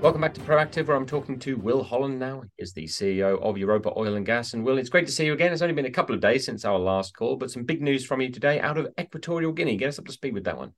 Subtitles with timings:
[0.00, 2.42] Welcome back to Proactive, where I'm talking to Will Holland now.
[2.42, 4.54] He is the CEO of Europa Oil and Gas.
[4.54, 5.52] And Will, it's great to see you again.
[5.52, 8.06] It's only been a couple of days since our last call, but some big news
[8.06, 9.76] from you today out of Equatorial Guinea.
[9.76, 10.72] Get us up to speed with that one.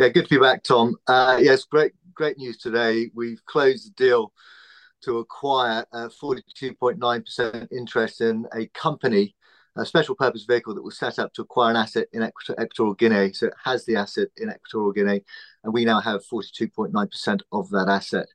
[0.00, 0.96] Yeah, good to be back, Tom.
[1.06, 3.12] Uh, yes, great, great news today.
[3.14, 4.32] We've closed the deal
[5.04, 9.36] to acquire a 42.9% interest in a company
[9.76, 13.32] a special purpose vehicle that was set up to acquire an asset in Equatorial Guinea.
[13.32, 15.24] So it has the asset in Equatorial Guinea,
[15.64, 18.26] and we now have 42.9% of that asset.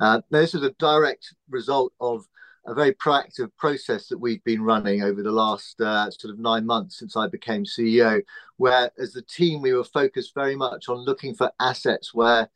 [0.00, 2.26] Uh, now, this is a direct result of
[2.66, 6.66] a very proactive process that we've been running over the last uh, sort of nine
[6.66, 8.20] months since I became CEO,
[8.56, 12.50] where as the team we were focused very much on looking for assets where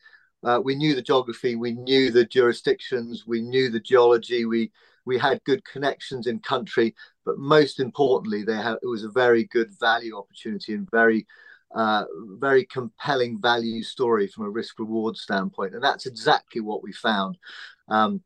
[0.44, 4.70] uh, we knew the geography, we knew the jurisdictions, we knew the geology, we
[5.04, 9.44] we had good connections in country, but most importantly, they have, it was a very
[9.44, 11.26] good value opportunity and very,
[11.74, 12.04] uh,
[12.38, 15.74] very compelling value story from a risk reward standpoint.
[15.74, 17.38] And that's exactly what we found.
[17.88, 18.22] Um,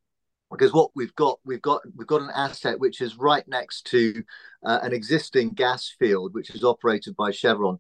[0.51, 4.23] because what we've got, we've got, we've got an asset which is right next to
[4.65, 7.79] uh, an existing gas field, which is operated by Chevron,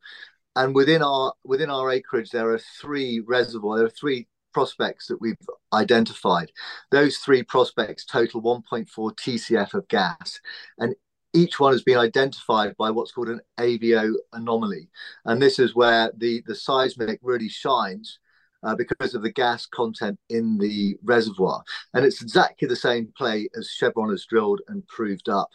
[0.57, 3.79] and within our within our acreage there are three reservoirs.
[3.79, 4.27] There are three
[4.57, 5.37] prospects that we've
[5.75, 6.51] identified.
[6.91, 10.41] Those three prospects total 1.4 TCF of gas,
[10.79, 10.95] and
[11.35, 14.89] each one has been identified by what's called an AVO anomaly.
[15.27, 18.19] And this is where the, the seismic really shines
[18.63, 21.63] uh, because of the gas content in the reservoir.
[21.93, 25.51] And it's exactly the same play as Chevron has drilled and proved up.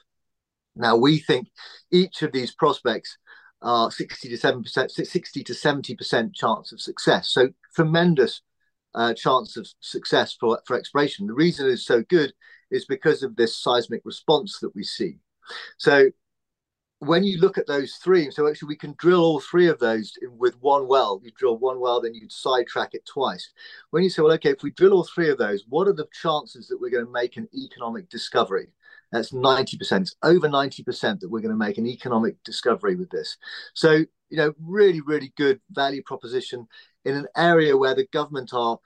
[0.76, 1.48] Now, we think
[1.92, 3.18] each of these prospects
[3.64, 7.32] are 60 to 7%, 60 to 70% chance of success.
[7.32, 8.44] So tremendous
[8.96, 11.28] uh, chance of success for, for exploration.
[11.28, 12.34] The reason it's so good
[12.70, 15.18] is because of this seismic response that we see.
[15.78, 16.10] So
[17.00, 20.14] when you look at those three, so actually we can drill all three of those
[20.38, 21.20] with one well.
[21.24, 23.52] You drill one well, then you'd sidetrack it twice.
[23.90, 26.08] When you say, well, okay, if we drill all three of those, what are the
[26.22, 28.68] chances that we're going to make an economic discovery?
[29.12, 30.02] That's 90%.
[30.02, 33.36] It's over 90% that we're going to make an economic discovery with this.
[33.74, 36.68] So, you know, really, really good value proposition
[37.06, 38.80] in an area where the government are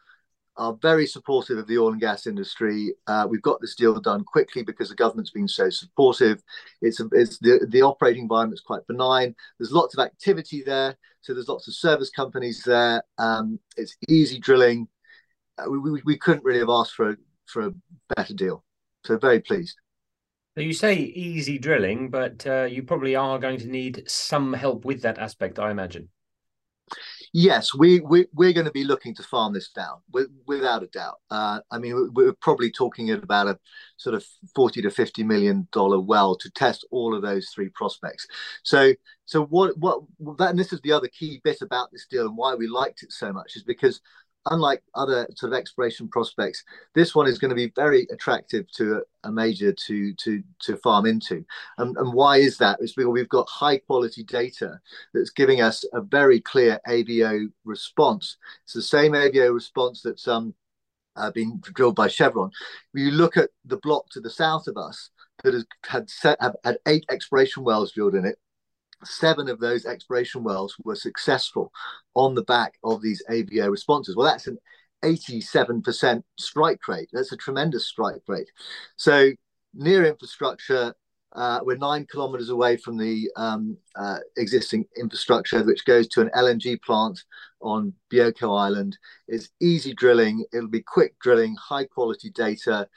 [0.58, 2.94] are very supportive of the oil and gas industry.
[3.08, 6.42] Uh, we've got this deal done quickly because the government's been so supportive.
[6.82, 9.36] It's, a, it's the, the operating environment's quite benign.
[9.60, 10.98] There's lots of activity there.
[11.22, 13.04] So there's lots of service companies there.
[13.18, 14.88] Um, it's easy drilling.
[15.58, 17.74] Uh, we, we, we, couldn't really have asked for a, for a
[18.16, 18.64] better deal.
[19.06, 19.78] So very pleased.
[20.56, 25.02] You say easy drilling, but uh, you probably are going to need some help with
[25.02, 26.08] that aspect, I imagine.
[27.38, 29.98] Yes, we, we we're going to be looking to farm this down
[30.48, 31.20] without a doubt.
[31.30, 33.60] Uh, I mean, we're probably talking at about a
[33.98, 34.26] sort of
[34.56, 38.26] forty to fifty million dollar well to test all of those three prospects.
[38.64, 38.94] So
[39.26, 40.00] so what what
[40.38, 43.04] that and this is the other key bit about this deal and why we liked
[43.04, 44.00] it so much is because
[44.52, 46.64] unlike other sort of exploration prospects,
[46.94, 51.06] this one is going to be very attractive to a, major to to to farm
[51.06, 51.44] into.
[51.78, 52.80] And, and why is that?
[52.80, 54.80] It's because we've got high quality data
[55.14, 58.38] that's giving us a very clear AVO response.
[58.64, 60.54] It's the same AVO response that's um
[61.16, 62.52] uh, been drilled by Chevron.
[62.92, 65.10] When you look at the block to the south of us
[65.44, 68.38] that has had set, have had eight exploration wells drilled in it
[69.04, 71.72] seven of those exploration wells were successful
[72.14, 74.16] on the back of these AVO responses.
[74.16, 74.58] Well, that's an
[75.04, 77.10] 87% strike rate.
[77.14, 78.50] That's a tremendous strike rate.
[78.96, 79.32] So,
[79.74, 80.94] near infrastructure,
[81.34, 86.32] uh, we're nine kilometers away from the um, uh, existing infrastructure, which goes to an
[86.36, 87.22] LNG plant
[87.62, 88.98] on Bioko Island.
[89.28, 92.88] It's easy drilling, it'll be quick drilling, high quality data.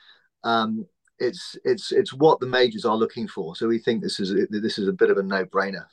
[0.44, 0.86] Um,
[1.18, 3.56] it's it's it's what the majors are looking for.
[3.56, 5.84] So we think this is this is a bit of a no brainer.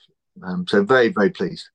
[0.44, 1.70] Um, so very very pleased.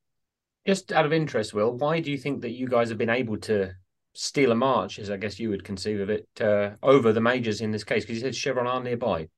[0.67, 3.39] Just out of interest, Will, why do you think that you guys have been able
[3.39, 3.73] to
[4.15, 7.61] steal a march, as I guess you would conceive of it, uh, over the majors
[7.61, 8.05] in this case?
[8.05, 9.29] Because you said Chevron are nearby.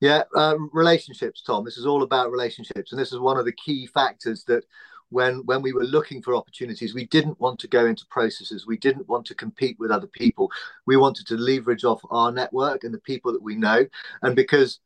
[0.00, 1.64] Yeah, uh, relationships, Tom.
[1.64, 4.64] This is all about relationships, and this is one of the key factors that
[5.10, 8.66] when when we were looking for opportunities we didn't want to go into processes.
[8.66, 10.50] We didn't want to compete with other people.
[10.86, 13.86] We wanted to leverage off our network and the people that we know.
[14.22, 14.80] And because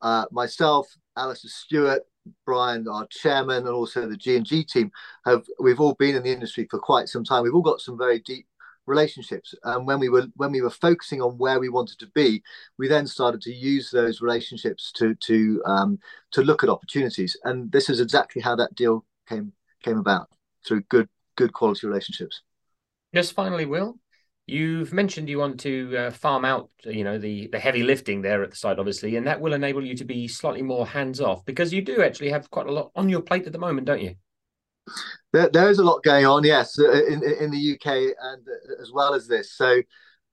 [0.00, 0.86] uh, myself
[1.16, 2.02] alistair stewart
[2.44, 4.90] brian our chairman and also the g&g team
[5.24, 7.42] have we've all been in the industry for quite some time.
[7.42, 8.46] We've all got some very deep
[8.86, 9.54] relationships.
[9.64, 12.42] And when we were when we were focusing on where we wanted to be
[12.78, 15.98] we then started to use those relationships to to um,
[16.32, 17.36] to look at opportunities.
[17.44, 19.52] And this is exactly how that deal came
[19.84, 20.28] came about
[20.66, 22.42] through good good quality relationships.
[23.14, 23.98] Just finally, Will,
[24.46, 28.42] you've mentioned you want to uh, farm out, you know, the the heavy lifting there
[28.42, 31.44] at the site, obviously, and that will enable you to be slightly more hands off
[31.44, 34.02] because you do actually have quite a lot on your plate at the moment, don't
[34.02, 34.14] you?
[35.32, 37.86] There, there is a lot going on, yes, uh, in, in the UK
[38.20, 39.56] and uh, as well as this.
[39.56, 39.80] So,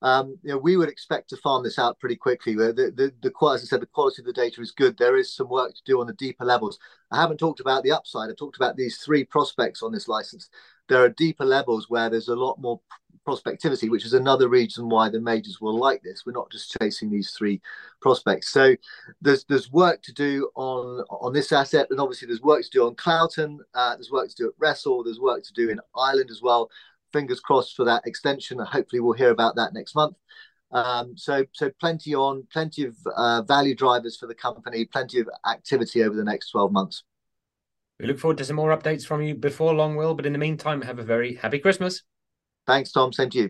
[0.01, 2.55] um, you know, we would expect to farm this out pretty quickly.
[2.55, 4.97] The, the, the, as I said, the quality of the data is good.
[4.97, 6.79] There is some work to do on the deeper levels.
[7.11, 8.29] I haven't talked about the upside.
[8.29, 10.49] I talked about these three prospects on this license.
[10.89, 12.81] There are deeper levels where there's a lot more
[13.27, 16.25] prospectivity, which is another reason why the majors will like this.
[16.25, 17.61] We're not just chasing these three
[18.01, 18.49] prospects.
[18.49, 18.75] So
[19.21, 22.87] there's there's work to do on on this asset, and obviously there's work to do
[22.87, 23.59] on Cloughton.
[23.73, 25.03] Uh, there's work to do at Wressle.
[25.05, 26.69] There's work to do in Ireland as well.
[27.13, 28.59] Fingers crossed for that extension.
[28.59, 30.15] Hopefully we'll hear about that next month.
[30.71, 35.29] Um, so so plenty on, plenty of uh, value drivers for the company, plenty of
[35.49, 37.03] activity over the next 12 months.
[37.99, 40.15] We look forward to some more updates from you before long, Will.
[40.15, 42.01] But in the meantime, have a very happy Christmas.
[42.65, 43.13] Thanks, Tom.
[43.13, 43.49] Same to you.